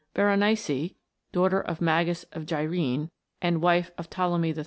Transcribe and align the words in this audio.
Berenice, 0.15 0.95
daughter 1.31 1.61
of 1.61 1.79
Magas 1.79 2.23
of 2.31 2.47
Gyrene, 2.47 3.11
and 3.39 3.61
wife 3.61 3.91
of 3.99 4.09
Ptolemy 4.09 4.49
III. 4.49 4.59